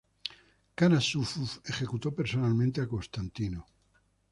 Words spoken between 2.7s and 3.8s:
a Constantino.